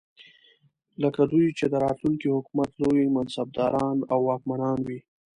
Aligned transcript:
لکه 1.01 1.21
دوی 1.31 1.47
چې 1.57 1.65
د 1.69 1.73
راتلونکي 1.85 2.27
حکومت 2.35 2.69
لوی 2.83 3.05
منصبداران 3.15 3.97
او 4.13 4.19
واکمنان 4.29 4.79
وي. 4.87 4.99